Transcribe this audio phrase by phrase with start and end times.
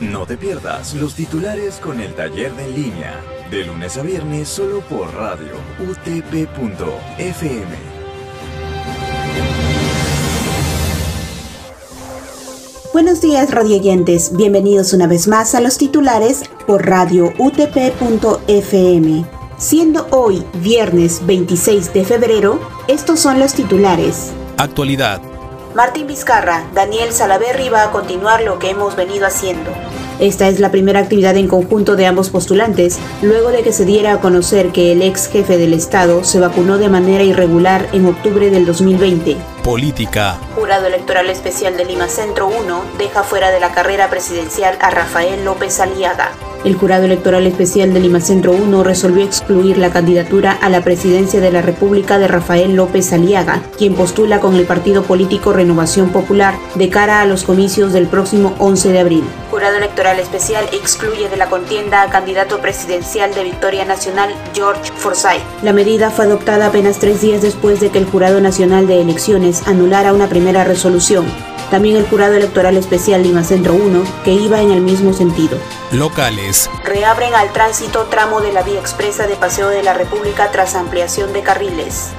[0.00, 4.48] No te pierdas los titulares con el taller de en línea, de lunes a viernes
[4.48, 7.68] solo por radio utp.fm.
[12.94, 19.26] Buenos días radioyentes, bienvenidos una vez más a los titulares por radio utp.fm.
[19.58, 22.58] Siendo hoy viernes 26 de febrero,
[22.88, 24.32] estos son los titulares.
[24.56, 25.20] Actualidad.
[25.74, 29.70] Martín Vizcarra, Daniel Salaverri va a continuar lo que hemos venido haciendo.
[30.20, 34.12] Esta es la primera actividad en conjunto de ambos postulantes, luego de que se diera
[34.12, 38.50] a conocer que el ex jefe del Estado se vacunó de manera irregular en octubre
[38.50, 39.38] del 2020.
[39.62, 40.38] Política.
[40.54, 45.44] Jurado Electoral Especial de Lima Centro 1 deja fuera de la carrera presidencial a Rafael
[45.44, 46.30] López Aliaga.
[46.62, 51.40] El Jurado Electoral Especial de Lima Centro 1 resolvió excluir la candidatura a la presidencia
[51.40, 56.54] de la República de Rafael López Aliaga, quien postula con el partido político Renovación Popular
[56.74, 59.24] de cara a los comicios del próximo 11 de abril.
[59.50, 65.42] Jurado Electoral Especial excluye de la contienda a candidato presidencial de Victoria Nacional George Forsyth.
[65.62, 69.49] La medida fue adoptada apenas tres días después de que el Jurado Nacional de Elecciones
[69.66, 71.26] anulara una primera resolución.
[71.70, 75.56] También el Jurado Electoral Especial Lima Centro 1, que iba en el mismo sentido.
[75.92, 76.68] Locales.
[76.84, 81.32] Reabren al tránsito tramo de la vía expresa de Paseo de la República tras ampliación
[81.32, 82.10] de carriles.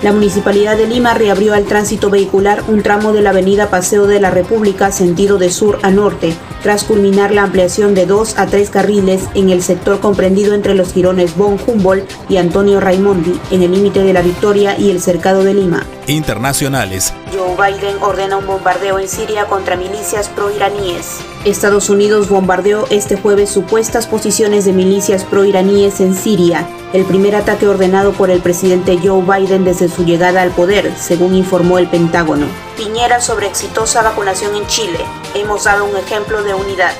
[0.00, 4.20] La Municipalidad de Lima reabrió al tránsito vehicular un tramo de la avenida Paseo de
[4.20, 8.70] la República sentido de sur a norte, tras culminar la ampliación de dos a tres
[8.70, 13.72] carriles en el sector comprendido entre los girones Bon Humboldt y Antonio Raimondi, en el
[13.72, 15.84] límite de la Victoria y el Cercado de Lima.
[16.06, 17.12] Internacionales.
[17.32, 21.18] Joe Biden ordena un bombardeo en Siria contra milicias pro-iraníes.
[21.44, 27.66] Estados Unidos bombardeó este jueves supuestas posiciones de milicias pro-iraníes en Siria, el primer ataque
[27.66, 32.46] ordenado por el presidente Joe Biden desde su llegada al poder, según informó el Pentágono.
[32.76, 34.98] Piñera sobre exitosa vacunación en Chile.
[35.34, 36.92] Hemos dado un ejemplo de unidad.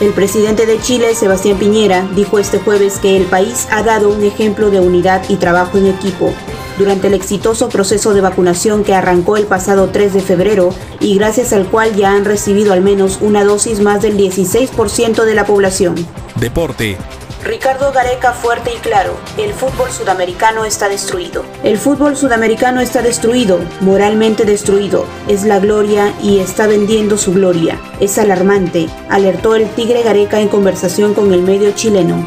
[0.00, 4.24] El presidente de Chile, Sebastián Piñera, dijo este jueves que el país ha dado un
[4.24, 6.32] ejemplo de unidad y trabajo en equipo
[6.78, 11.52] durante el exitoso proceso de vacunación que arrancó el pasado 3 de febrero y gracias
[11.52, 15.94] al cual ya han recibido al menos una dosis más del 16% de la población.
[16.36, 16.98] Deporte.
[17.44, 21.44] Ricardo Gareca fuerte y claro, el fútbol sudamericano está destruido.
[21.62, 25.04] El fútbol sudamericano está destruido, moralmente destruido.
[25.28, 27.78] Es la gloria y está vendiendo su gloria.
[28.00, 32.26] Es alarmante, alertó el Tigre Gareca en conversación con el medio chileno.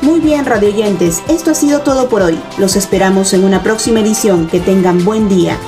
[0.00, 2.40] Muy bien, radioyentes, esto ha sido todo por hoy.
[2.56, 4.48] Los esperamos en una próxima edición.
[4.48, 5.58] Que tengan buen día.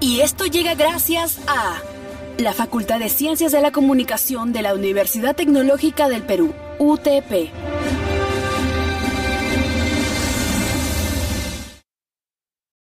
[0.00, 1.91] Y esto llega gracias a
[2.38, 7.50] la Facultad de Ciencias de la Comunicación de la Universidad Tecnológica del Perú, UTP.